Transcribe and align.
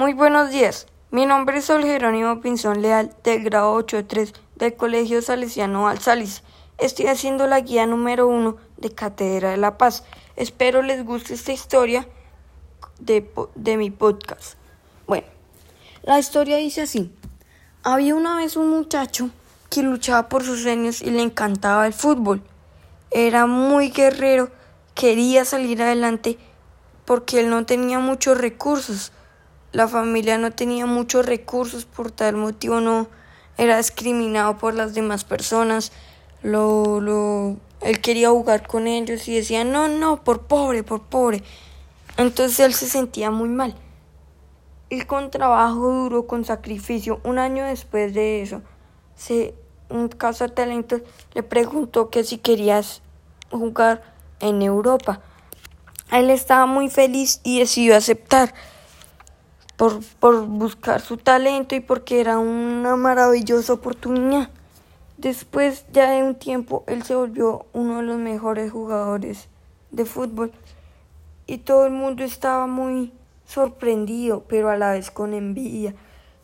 Muy 0.00 0.12
buenos 0.12 0.50
días. 0.50 0.86
Mi 1.10 1.26
nombre 1.26 1.58
es 1.58 1.64
Sol 1.64 1.82
Jerónimo 1.82 2.40
Pinzón 2.40 2.82
Leal, 2.82 3.12
del 3.24 3.42
grado 3.42 3.76
8.3 3.80 4.32
del 4.54 4.76
Colegio 4.76 5.20
Salesiano 5.22 5.88
Alzalis. 5.88 6.44
Estoy 6.78 7.08
haciendo 7.08 7.48
la 7.48 7.58
guía 7.58 7.84
número 7.84 8.28
uno 8.28 8.58
de 8.76 8.94
Cátedra 8.94 9.50
de 9.50 9.56
la 9.56 9.76
Paz. 9.76 10.04
Espero 10.36 10.82
les 10.82 11.04
guste 11.04 11.34
esta 11.34 11.50
historia 11.50 12.06
de, 13.00 13.28
de 13.56 13.76
mi 13.76 13.90
podcast. 13.90 14.54
Bueno, 15.08 15.26
la 16.04 16.20
historia 16.20 16.58
dice 16.58 16.82
así. 16.82 17.12
Había 17.82 18.14
una 18.14 18.36
vez 18.36 18.56
un 18.56 18.70
muchacho 18.70 19.30
que 19.68 19.82
luchaba 19.82 20.28
por 20.28 20.44
sus 20.44 20.62
sueños 20.62 21.02
y 21.02 21.10
le 21.10 21.22
encantaba 21.22 21.88
el 21.88 21.92
fútbol. 21.92 22.40
Era 23.10 23.46
muy 23.46 23.90
guerrero, 23.90 24.52
quería 24.94 25.44
salir 25.44 25.82
adelante 25.82 26.38
porque 27.04 27.40
él 27.40 27.50
no 27.50 27.66
tenía 27.66 27.98
muchos 27.98 28.38
recursos. 28.38 29.10
La 29.72 29.86
familia 29.86 30.38
no 30.38 30.50
tenía 30.52 30.86
muchos 30.86 31.26
recursos, 31.26 31.84
por 31.84 32.10
tal 32.10 32.36
motivo 32.36 32.80
no 32.80 33.08
era 33.58 33.76
discriminado 33.76 34.56
por 34.56 34.74
las 34.74 34.94
demás 34.94 35.24
personas. 35.24 35.92
Lo, 36.42 37.00
lo, 37.00 37.56
él 37.82 38.00
quería 38.00 38.30
jugar 38.30 38.66
con 38.66 38.86
ellos 38.86 39.28
y 39.28 39.34
decía, 39.34 39.64
no, 39.64 39.88
no, 39.88 40.24
por 40.24 40.42
pobre, 40.42 40.82
por 40.82 41.02
pobre. 41.02 41.42
Entonces 42.16 42.60
él 42.60 42.74
se 42.74 42.86
sentía 42.86 43.30
muy 43.30 43.48
mal. 43.48 43.74
Y 44.88 45.02
con 45.02 45.30
trabajo 45.30 45.92
duro, 45.92 46.26
con 46.26 46.44
sacrificio, 46.44 47.20
un 47.24 47.38
año 47.38 47.64
después 47.64 48.14
de 48.14 48.40
eso, 48.40 48.62
se, 49.16 49.54
un 49.90 50.08
caso 50.08 50.44
de 50.48 50.54
talentos 50.54 51.02
le 51.34 51.42
preguntó 51.42 52.08
que 52.08 52.24
si 52.24 52.38
querías 52.38 53.02
jugar 53.50 54.02
en 54.40 54.62
Europa. 54.62 55.20
Él 56.10 56.30
estaba 56.30 56.64
muy 56.64 56.88
feliz 56.88 57.40
y 57.44 57.58
decidió 57.58 57.96
aceptar 57.96 58.54
por, 59.78 60.04
por 60.18 60.44
buscar 60.44 61.00
su 61.00 61.16
talento 61.16 61.76
y 61.76 61.80
porque 61.80 62.20
era 62.20 62.38
una 62.38 62.96
maravillosa 62.96 63.72
oportunidad. 63.72 64.50
Después 65.16 65.86
ya 65.92 66.10
de 66.10 66.24
un 66.24 66.34
tiempo 66.34 66.82
él 66.88 67.04
se 67.04 67.14
volvió 67.14 67.64
uno 67.72 67.98
de 67.98 68.02
los 68.02 68.18
mejores 68.18 68.72
jugadores 68.72 69.48
de 69.92 70.04
fútbol 70.04 70.52
y 71.46 71.58
todo 71.58 71.86
el 71.86 71.92
mundo 71.92 72.24
estaba 72.24 72.66
muy 72.66 73.12
sorprendido, 73.46 74.42
pero 74.48 74.68
a 74.68 74.76
la 74.76 74.92
vez 74.92 75.12
con 75.12 75.32
envidia. 75.32 75.94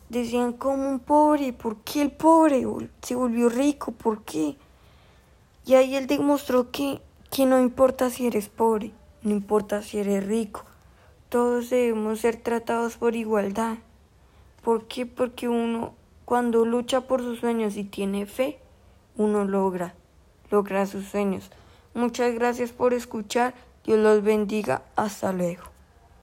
Decían 0.09 0.53
como 0.53 0.89
un 0.89 1.01
pobre, 1.01 1.53
¿por 1.53 1.79
qué 1.79 2.03
el 2.03 2.13
pobre 2.13 2.65
se 3.03 3.17
volvió 3.17 3.49
rico? 3.49 3.91
¿Por 3.91 4.23
qué? 4.23 4.57
Y 5.67 5.75
ahí 5.75 5.97
él 5.97 6.07
demostró 6.07 6.71
que, 6.71 7.01
que 7.33 7.47
no 7.47 7.61
importa 7.61 8.11
si 8.11 8.29
eres 8.29 8.49
pobre, 8.49 8.93
no 9.23 9.33
importa 9.33 9.83
si 9.83 9.99
eres 9.99 10.25
rico, 10.25 10.65
todos 11.35 11.69
debemos 11.69 12.21
ser 12.21 12.37
tratados 12.37 12.97
por 12.97 13.17
igualdad. 13.17 13.79
¿Por 14.63 14.87
qué? 14.87 15.05
Porque 15.05 15.49
uno 15.49 15.93
cuando 16.25 16.65
lucha 16.65 17.09
por 17.09 17.23
sus 17.23 17.41
sueños 17.41 17.77
y 17.77 17.83
tiene 17.83 18.25
fe, 18.25 18.61
uno 19.17 19.45
logra, 19.45 19.97
logra 20.53 20.87
sus 20.87 21.07
sueños. 21.07 21.51
Muchas 21.93 22.35
gracias 22.35 22.71
por 22.71 22.95
escuchar. 22.95 23.53
Dios 23.85 23.99
los 23.99 24.23
bendiga. 24.23 24.83
Hasta 24.95 25.33
luego. 25.33 25.74